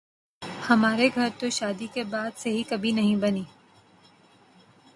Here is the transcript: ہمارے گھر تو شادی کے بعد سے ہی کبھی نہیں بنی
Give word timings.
ہمارے 0.69 1.09
گھر 1.15 1.29
تو 1.39 1.49
شادی 1.49 1.87
کے 1.93 2.03
بعد 2.05 2.31
سے 2.37 2.49
ہی 2.49 2.63
کبھی 2.69 2.91
نہیں 2.91 3.15
بنی 3.15 3.43